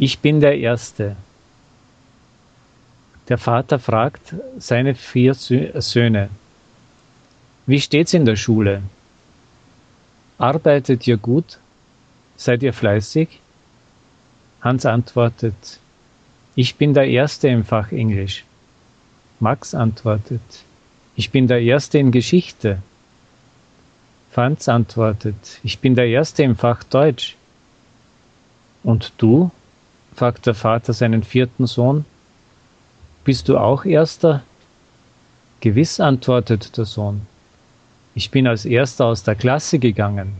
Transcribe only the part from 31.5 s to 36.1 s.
Sohn. Bist du auch Erster? Gewiss,